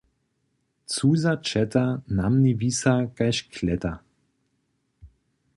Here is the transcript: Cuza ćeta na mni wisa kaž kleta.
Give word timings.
Cuza 0.93 1.33
ćeta 1.49 1.85
na 2.19 2.25
mni 2.33 2.53
wisa 2.59 2.93
kaž 3.15 3.37
kleta. 3.53 3.93